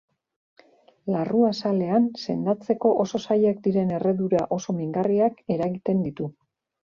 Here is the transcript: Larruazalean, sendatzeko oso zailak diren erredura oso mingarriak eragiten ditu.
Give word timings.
Larruazalean, 1.15 2.07
sendatzeko 2.23 2.93
oso 3.03 3.21
zailak 3.21 3.61
diren 3.67 3.93
erredura 3.99 4.41
oso 4.59 4.77
mingarriak 4.81 5.41
eragiten 5.57 6.01
ditu. 6.07 6.31